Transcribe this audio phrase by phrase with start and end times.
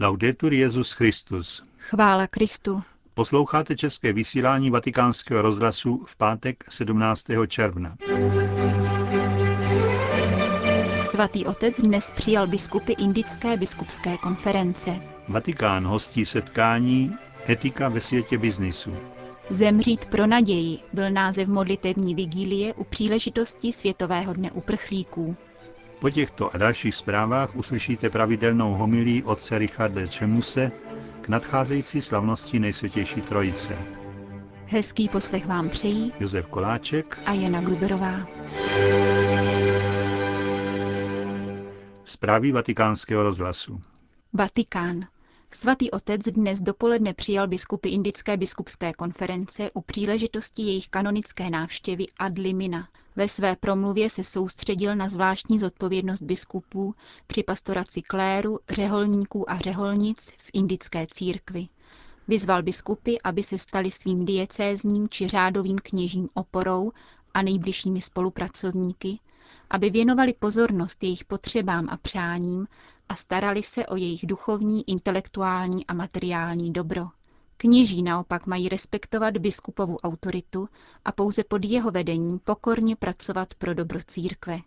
[0.00, 1.62] Laudetur Jezus Christus.
[1.78, 2.82] Chvála Kristu.
[3.14, 7.24] Posloucháte české vysílání Vatikánského rozhlasu v pátek 17.
[7.46, 7.96] června.
[11.10, 15.00] Svatý otec dnes přijal biskupy Indické biskupské konference.
[15.28, 17.12] Vatikán hostí setkání
[17.48, 18.96] Etika ve světě biznisu.
[19.50, 25.36] Zemřít pro naději byl název modlitevní vigílie u příležitosti Světového dne uprchlíků.
[26.02, 30.72] Po těchto a dalších zprávách uslyšíte pravidelnou homilí otce Richarda Čemuse
[31.20, 33.78] k nadcházející slavnosti Nejsvětější Trojice.
[34.66, 38.26] Hezký poslech vám přejí Josef Koláček a Jana Gruberová.
[42.04, 43.80] Zprávy vatikánského rozhlasu.
[44.32, 45.00] Vatikán.
[45.54, 52.38] Svatý otec dnes dopoledne přijal biskupy Indické biskupské konference u příležitosti jejich kanonické návštěvy ad
[52.38, 52.88] limina.
[53.16, 56.94] Ve své promluvě se soustředil na zvláštní zodpovědnost biskupů
[57.26, 61.68] při pastoraci kléru, řeholníků a řeholnic v indické církvi.
[62.28, 66.92] Vyzval biskupy, aby se stali svým diecézním či řádovým kněžím oporou
[67.34, 69.18] a nejbližšími spolupracovníky,
[69.70, 72.66] aby věnovali pozornost jejich potřebám a přáním
[73.08, 77.08] a starali se o jejich duchovní, intelektuální a materiální dobro.
[77.56, 80.68] Kněží naopak mají respektovat biskupovu autoritu
[81.04, 84.58] a pouze pod jeho vedením pokorně pracovat pro dobro církve.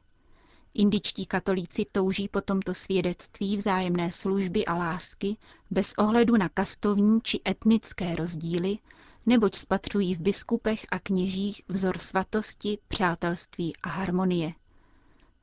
[0.73, 5.37] Indičtí katolíci touží po tomto svědectví vzájemné služby a lásky
[5.71, 8.77] bez ohledu na kastovní či etnické rozdíly,
[9.25, 14.53] neboť spatřují v biskupech a kněžích vzor svatosti, přátelství a harmonie.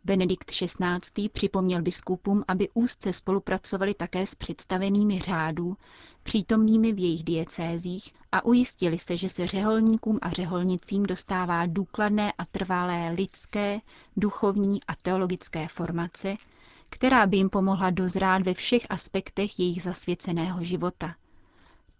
[0.05, 1.29] Benedikt XVI.
[1.33, 5.77] připomněl biskupům, aby úzce spolupracovali také s představenými řádů,
[6.23, 12.45] přítomnými v jejich diecézích a ujistili se, že se řeholníkům a řeholnicím dostává důkladné a
[12.45, 13.81] trvalé lidské,
[14.17, 16.37] duchovní a teologické formace,
[16.91, 21.15] která by jim pomohla dozrát ve všech aspektech jejich zasvěceného života.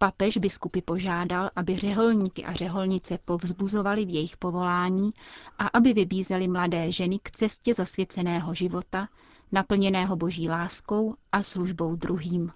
[0.03, 5.11] Papež biskupy požádal, aby řeholníky a řeholnice povzbuzovali v jejich povolání
[5.57, 9.07] a aby vybízeli mladé ženy k cestě zasvěceného života,
[9.51, 12.51] naplněného boží láskou a službou druhým.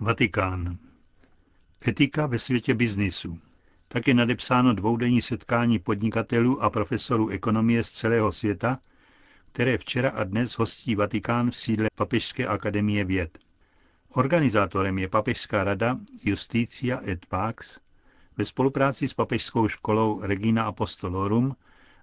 [0.00, 0.78] Vatikán.
[1.88, 3.38] Etika ve světě biznisu.
[3.88, 8.78] Tak je nadepsáno dvoudenní setkání podnikatelů a profesorů ekonomie z celého světa,
[9.52, 13.43] které včera a dnes hostí Vatikán v sídle Papežské akademie věd.
[14.16, 17.78] Organizátorem je Papežská rada Justicia et Pax
[18.36, 21.56] ve spolupráci s Papežskou školou Regina Apostolorum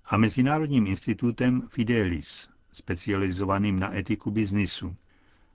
[0.05, 4.95] a Mezinárodním institutem Fidelis, specializovaným na etiku biznisu.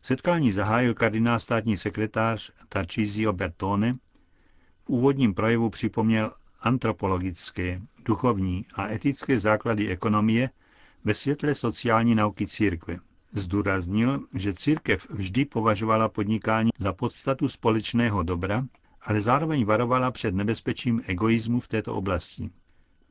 [0.03, 3.93] Setkání zahájil kardinál státní sekretář Tarcísio Bertone.
[4.85, 10.51] V úvodním projevu připomněl antropologické, duchovní a etické základy ekonomie
[11.05, 12.99] ve světle sociální nauky církve.
[13.39, 18.65] Zdůraznil, že církev vždy považovala podnikání za podstatu společného dobra,
[19.03, 22.51] ale zároveň varovala před nebezpečím egoismu v této oblasti.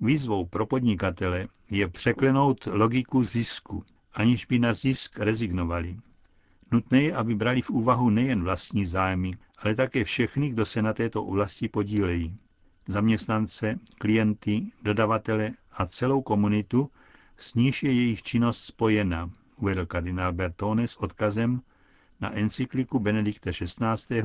[0.01, 5.97] Výzvou pro podnikatele je překlenout logiku zisku, aniž by na zisk rezignovali.
[6.71, 10.93] Nutné je, aby brali v úvahu nejen vlastní zájmy, ale také všechny, kdo se na
[10.93, 12.37] této oblasti podílejí.
[12.87, 16.89] Zaměstnance, klienty, dodavatele a celou komunitu,
[17.37, 21.61] s níž je jejich činnost spojena, uvedl kardinál Bertone s odkazem
[22.21, 24.21] na encykliku Benedikta XVI.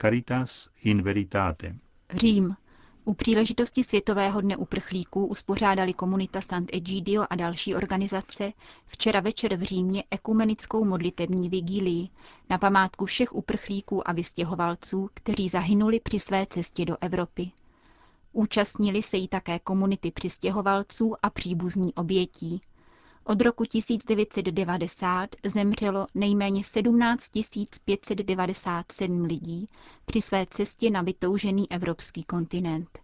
[0.00, 1.76] Caritas in Veritate.
[2.10, 2.56] Řím.
[3.04, 8.52] U příležitosti Světového dne uprchlíků uspořádali komunita Sant'Egidio a další organizace
[8.86, 12.08] včera večer v Římě ekumenickou modlitební vigílii
[12.50, 17.50] na památku všech uprchlíků a vystěhovalců, kteří zahynuli při své cestě do Evropy.
[18.32, 22.60] Účastnili se jí také komunity přistěhovalců a příbuzní obětí.
[23.28, 27.30] Od roku 1990 zemřelo nejméně 17
[27.84, 29.66] 597 lidí
[30.04, 32.98] při své cestě na vytoužený evropský kontinent.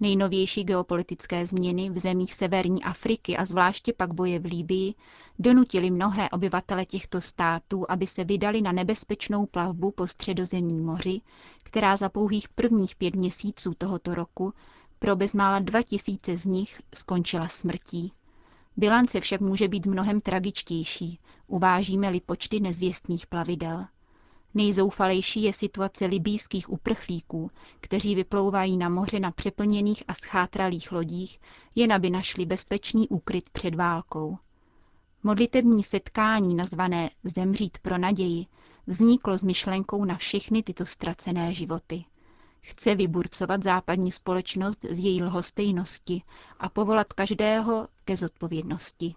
[0.00, 4.94] Nejnovější geopolitické změny v zemích severní Afriky a zvláště pak boje v Líbii
[5.38, 11.20] donutili mnohé obyvatele těchto států, aby se vydali na nebezpečnou plavbu po středozemním moři,
[11.62, 14.54] která za pouhých prvních pět měsíců tohoto roku
[14.98, 18.12] pro bezmála 2000 z nich skončila smrtí.
[18.76, 23.86] Bilance však může být mnohem tragičtější, uvážíme-li počty nezvěstných plavidel.
[24.54, 31.40] Nejzoufalejší je situace libýských uprchlíků, kteří vyplouvají na moře na přeplněných a schátralých lodích,
[31.74, 34.38] jen aby našli bezpečný úkryt před válkou.
[35.22, 38.46] Modlitební setkání nazvané Zemřít pro naději
[38.86, 42.04] vzniklo s myšlenkou na všechny tyto ztracené životy.
[42.60, 46.22] Chce vyburcovat západní společnost z její lhostejnosti
[46.58, 49.14] a povolat každého ke zodpovědnosti.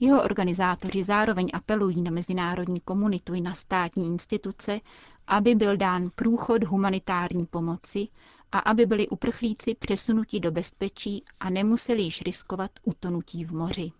[0.00, 4.80] Jeho organizátoři zároveň apelují na mezinárodní komunitu i na státní instituce,
[5.26, 8.08] aby byl dán průchod humanitární pomoci
[8.52, 13.92] a aby byli uprchlíci přesunuti do bezpečí a nemuseli již riskovat utonutí v moři.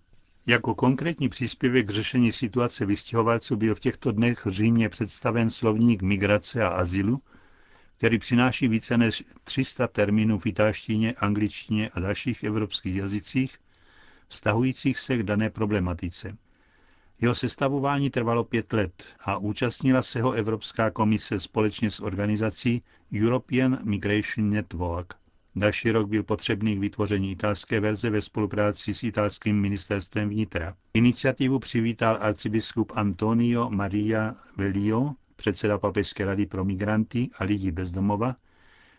[0.47, 6.63] Jako konkrétní příspěvek k řešení situace vystěhovalců byl v těchto dnech Římě představen slovník migrace
[6.63, 7.23] a azylu,
[7.97, 13.59] který přináší více než 300 termínů v italštině, angličtině a dalších evropských jazycích,
[14.33, 16.37] vztahujících se k dané problematice.
[17.21, 22.83] Jeho sestavování trvalo pět let a účastnila se ho Evropská komise společně s organizací
[23.15, 25.15] European Migration Network.
[25.57, 30.75] Další rok byl potřebný k vytvoření italské verze ve spolupráci s italským ministerstvem vnitra.
[30.95, 38.37] Iniciativu přivítal arcibiskup Antonio Maria Velio, předseda Papežské rady pro migranty a lidi bezdomova,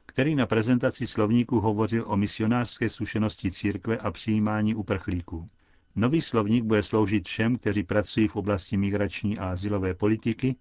[0.06, 5.48] který na prezentaci slovníku hovořil o misionářské zkušenosti církve a přijímání uprchlíků.
[5.96, 10.56] Nový slovník bude sloužit všem, kteří pracují v oblasti migrační a asilové politiky,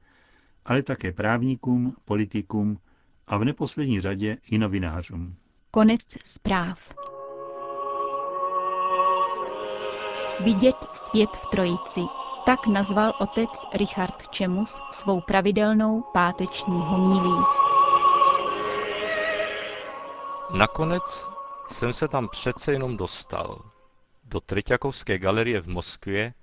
[0.65, 2.79] ale také právníkům, politikům
[3.27, 5.35] a v neposlední řadě i novinářům.
[5.71, 6.95] Konec zpráv.
[10.45, 12.01] Vidět svět v trojici.
[12.47, 17.45] Tak nazval otec Richard Čemus svou pravidelnou páteční homílí.
[20.53, 21.27] Nakonec
[21.71, 23.71] jsem se tam přece jenom dostal
[24.25, 26.35] do Treťakovské galerie v Moskvě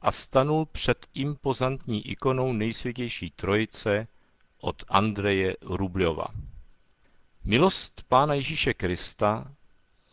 [0.00, 4.06] a stanul před impozantní ikonou nejsvětější trojice
[4.60, 6.26] od Andreje Rubljova.
[7.44, 9.52] Milost Pána Ježíše Krista,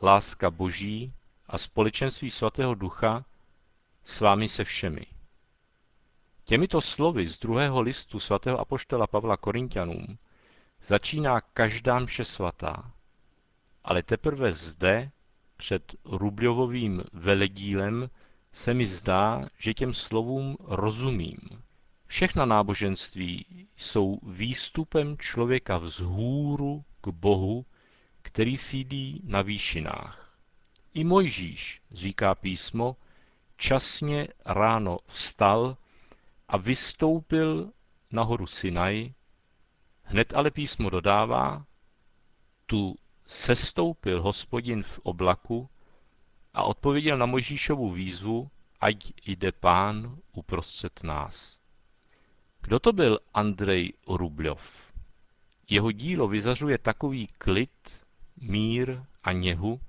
[0.01, 1.13] láska Boží
[1.47, 3.25] a společenství svatého ducha
[4.03, 5.05] s vámi se všemi.
[6.43, 10.17] Těmito slovy z druhého listu svatého apoštola Pavla Korintianům
[10.83, 12.91] začíná každá mše svatá,
[13.83, 15.11] ale teprve zde
[15.57, 18.09] před Rubljovovým veledílem
[18.53, 21.39] se mi zdá, že těm slovům rozumím.
[22.07, 27.65] Všechna náboženství jsou výstupem člověka vzhůru k Bohu,
[28.21, 30.37] který sídlí na výšinách.
[30.93, 32.95] I Mojžíš, říká písmo,
[33.57, 35.77] časně ráno vstal
[36.47, 37.71] a vystoupil
[38.11, 39.13] na horu Sinaj,
[40.03, 41.65] hned ale písmo dodává,
[42.65, 42.95] tu
[43.31, 45.69] sestoupil hospodin v oblaku
[46.53, 48.51] a odpověděl na Mojžíšovu výzvu,
[48.81, 51.59] ať jde pán uprostřed nás.
[52.61, 54.71] Kdo to byl Andrej Rubljov?
[55.69, 58.05] Jeho dílo vyzařuje takový klid,
[58.37, 59.79] mír a něhu,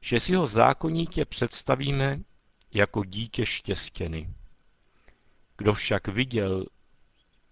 [0.00, 2.20] že si ho zákonitě představíme
[2.72, 4.30] jako dítě štěstěny.
[5.56, 6.66] Kdo však viděl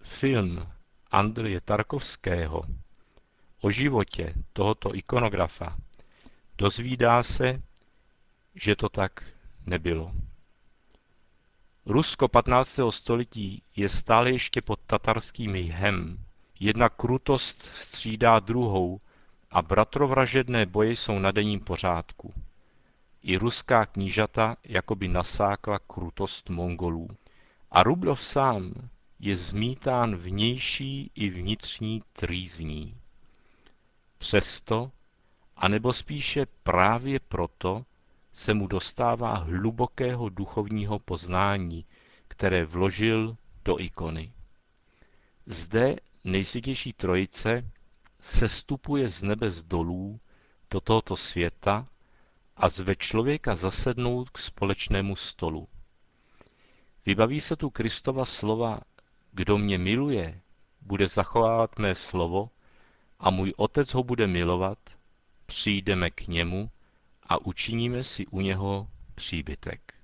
[0.02, 0.68] film
[1.10, 2.62] Andreje Tarkovského
[3.60, 5.76] o životě tohoto ikonografa,
[6.58, 7.62] dozvídá se,
[8.54, 9.24] že to tak
[9.66, 10.12] nebylo.
[11.86, 12.80] Rusko 15.
[12.90, 16.18] století je stále ještě pod tatarským jhem.
[16.60, 19.00] Jedna krutost střídá druhou
[19.50, 22.34] a bratrovražedné boje jsou na denním pořádku.
[23.22, 27.08] I ruská knížata jakoby nasákla krutost Mongolů.
[27.70, 28.72] A Rublov sám
[29.20, 32.97] je zmítán vnější i vnitřní trýzní.
[34.18, 34.90] Přesto,
[35.56, 37.84] anebo spíše právě proto,
[38.32, 41.84] se mu dostává hlubokého duchovního poznání,
[42.28, 44.32] které vložil do ikony.
[45.46, 47.70] Zde nejsvětější trojice
[48.20, 50.20] sestupuje z nebe z dolů
[50.70, 51.86] do tohoto světa
[52.56, 55.68] a zve člověka zasednout k společnému stolu.
[57.06, 58.80] Vybaví se tu Kristova slova,
[59.32, 60.40] kdo mě miluje,
[60.80, 62.50] bude zachovávat mé slovo
[63.20, 64.78] a můj otec ho bude milovat,
[65.46, 66.70] přijdeme k němu
[67.22, 69.94] a učiníme si u něho příbytek.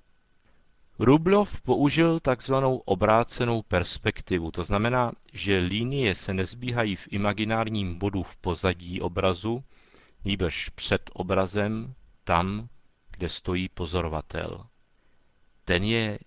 [0.99, 8.37] Rublov použil takzvanou obrácenou perspektivu, to znamená, že linie se nezbíhají v imaginárním bodu v
[8.37, 9.64] pozadí obrazu,
[10.25, 11.94] nýbrž před obrazem,
[12.25, 12.68] tam,
[13.11, 14.66] kde stojí pozorovatel.
[15.64, 16.18] Ten je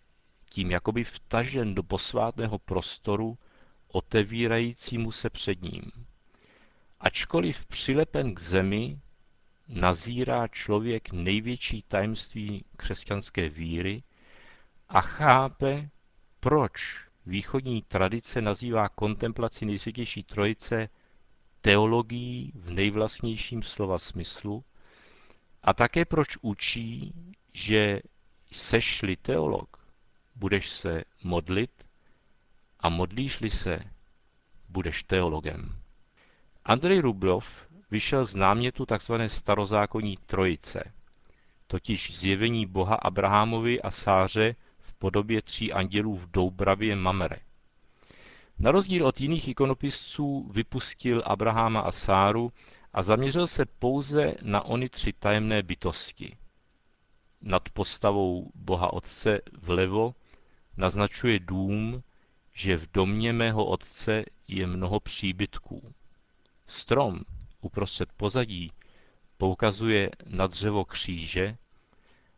[0.50, 3.38] tím jakoby vtažen do posvátného prostoru,
[3.88, 5.92] otevírajícímu se před ním.
[7.00, 9.00] Ačkoliv přilepen k zemi,
[9.68, 14.04] nazírá člověk největší tajemství křesťanské víry
[14.90, 15.90] a chápe,
[16.40, 20.90] proč východní tradice nazývá kontemplaci nejsvětější trojice
[21.62, 24.64] teologií v nejvlastnějším slova smyslu
[25.64, 27.14] a také proč učí,
[27.54, 28.00] že
[28.52, 29.88] sešli teolog,
[30.36, 31.86] budeš se modlit
[32.80, 33.80] a modlíš-li se,
[34.70, 35.82] budeš teologem.
[36.68, 37.48] Andrej Rublov
[37.92, 39.14] vyšel z námětu tzv.
[39.28, 40.94] starozákonní trojice,
[41.68, 47.38] totiž zjevení Boha Abrahamovi a Sáře v podobě tří andělů v Doubravě Mamere.
[48.60, 52.52] Na rozdíl od jiných ikonopisců vypustil Abraháma a Sáru
[52.94, 56.38] a zaměřil se pouze na ony tři tajemné bytosti.
[57.42, 60.16] Nad postavou Boha Otce vlevo
[60.78, 62.04] naznačuje dům,
[62.54, 65.94] že v domě mého otce je mnoho příbytků.
[66.68, 67.20] Strom
[67.62, 68.72] uprostřed pozadí
[69.38, 71.58] poukazuje na dřevo kříže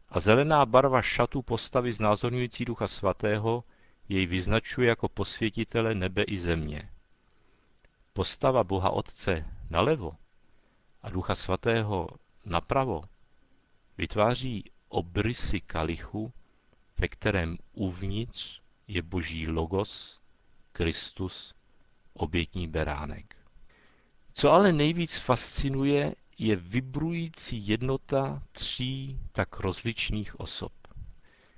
[0.09, 3.63] a zelená barva šatu postavy znázorňující Ducha Svatého
[4.09, 6.89] jej vyznačuje jako posvětitele nebe i země.
[8.13, 10.15] Postava Boha Otce nalevo
[11.01, 12.07] a Ducha Svatého
[12.45, 13.03] napravo
[13.97, 16.33] vytváří obrysy kalichu,
[16.97, 20.19] ve kterém uvnitř je boží logos,
[20.71, 21.53] Kristus,
[22.13, 23.38] obětní beránek.
[24.39, 30.71] Co ale nejvíc fascinuje, je vibrující jednota tří tak rozličných osob.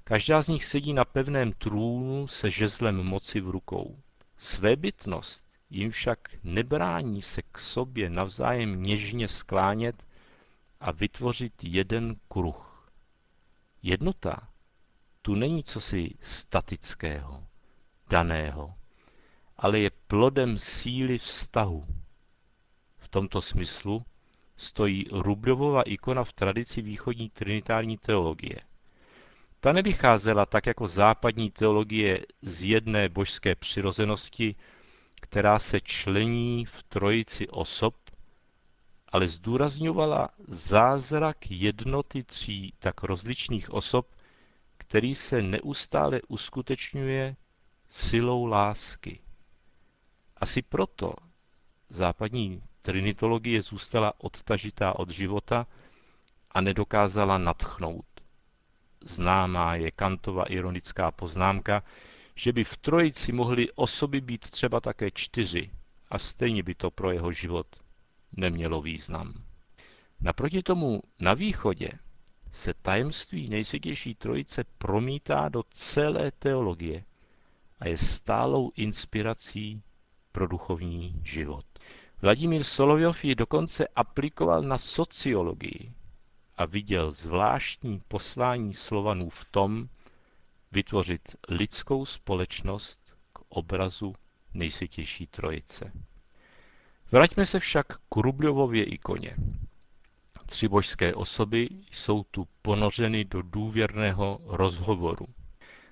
[0.04, 4.00] Každá z nich sedí na pevném trůnu se žezlem moci v rukou.
[4.38, 10.04] Svébytnost jim však nebrání se k sobě navzájem něžně sklánět
[10.80, 12.90] a vytvořit jeden kruh.
[13.84, 14.48] Jednota
[15.22, 17.48] tu není cosi statického,
[18.10, 18.74] daného,
[19.58, 22.01] ale je plodem síly vztahu.
[23.14, 24.06] Tomto smyslu
[24.58, 28.56] stojí Rubljovova ikona v tradici východní trinitární teologie.
[29.60, 34.56] Ta nevycházela tak jako západní teologie z jedné božské přirozenosti,
[35.22, 37.96] která se člení v trojici osob,
[39.08, 44.08] ale zdůrazňovala zázrak jednoty tří tak rozličných osob,
[44.78, 47.36] který se neustále uskutečňuje
[47.90, 49.20] silou lásky.
[50.38, 51.14] Asi proto
[51.90, 55.68] západní trinitologie zůstala odtažitá od života
[56.52, 58.06] a nedokázala natchnout.
[59.02, 61.84] Známá je Kantova ironická poznámka,
[62.36, 65.70] že by v trojici mohly osoby být třeba také čtyři
[66.10, 67.68] a stejně by to pro jeho život
[68.32, 69.34] nemělo význam.
[70.22, 71.90] Naproti tomu na východě
[72.52, 77.04] se tajemství nejsvětější trojice promítá do celé teologie
[77.80, 79.82] a je stálou inspirací
[80.32, 81.66] pro duchovní život.
[82.22, 85.92] Vladimír Solovjov ji dokonce aplikoval na sociologii
[86.58, 89.90] a viděl zvláštní poslání Slovanů v tom,
[90.72, 93.00] vytvořit lidskou společnost
[93.34, 94.14] k obrazu
[94.54, 95.92] nejsvětější trojice.
[97.12, 99.36] Vraťme se však k Rubljovově ikoně.
[100.46, 105.26] Tři božské osoby jsou tu ponořeny do důvěrného rozhovoru.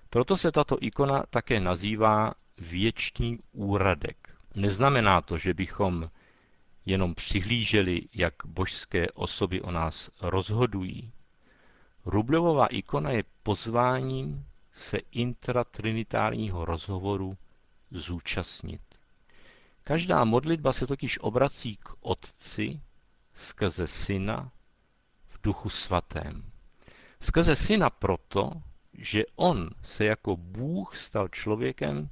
[0.10, 4.36] Proto se tato ikona také nazývá věčný úradek.
[4.56, 6.10] Neznamená to, že bychom
[6.90, 11.12] jenom přihlíželi, jak božské osoby o nás rozhodují.
[12.06, 17.38] Rubljovová ikona je pozváním se intratrinitárního rozhovoru
[17.92, 18.82] zúčastnit.
[19.84, 22.82] Každá modlitba se totiž obrací k Otci
[23.34, 24.52] skrze Syna
[25.28, 26.52] v Duchu Svatém.
[27.22, 28.52] Skrze Syna proto,
[28.94, 32.10] že On se jako Bůh stal člověkem,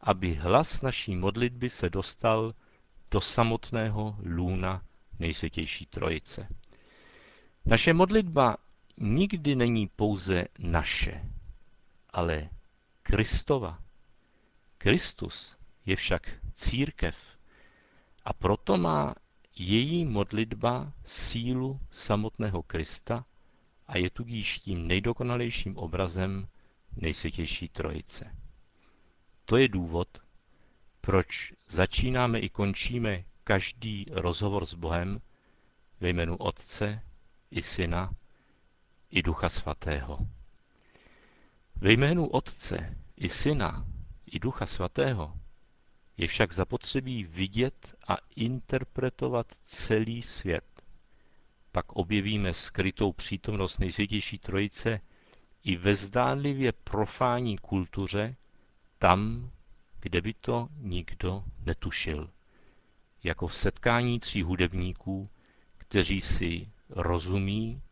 [0.00, 2.54] aby hlas naší modlitby se dostal
[3.10, 4.82] do samotného lůna
[5.18, 6.48] nejsvětější trojice.
[7.64, 8.56] Naše modlitba
[8.96, 11.24] nikdy není pouze naše,
[12.10, 12.48] ale
[13.02, 13.78] Kristova.
[14.78, 17.16] Kristus je však církev
[18.24, 19.14] a proto má
[19.56, 23.24] její modlitba sílu samotného Krista
[23.86, 26.48] a je tudíž tím nejdokonalejším obrazem
[26.96, 28.36] nejsvětější trojice.
[29.44, 30.08] To je důvod,
[31.00, 35.20] proč začínáme i končíme každý rozhovor s Bohem
[36.00, 37.02] ve jménu Otce
[37.50, 38.10] i Syna
[39.10, 40.18] i Ducha Svatého.
[41.76, 43.86] Ve jménu Otce i Syna
[44.26, 45.34] i Ducha Svatého
[46.16, 50.82] je však zapotřebí vidět a interpretovat celý svět.
[51.72, 55.00] Pak objevíme skrytou přítomnost nejsvětější trojice
[55.64, 58.36] i ve zdánlivě profání kultuře,
[58.98, 59.50] tam,
[60.00, 62.30] kde by to nikdo netušil.
[63.24, 65.28] Jako v setkání tří hudebníků,
[65.78, 67.82] kteří si rozumí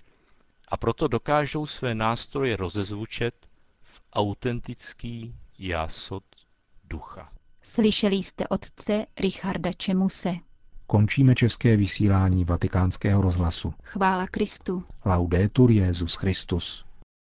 [0.69, 3.35] a proto dokážou své nástroje rozezvučet
[3.83, 6.25] v autentický jásot
[6.85, 7.33] ducha.
[7.63, 10.35] Slyšeli jste otce Richarda Čemuse.
[10.87, 13.75] Končíme české vysílání vatikánského rozhlasu.
[13.83, 14.85] Chvála Kristu.
[15.05, 16.88] Laudetur Jezus Christus.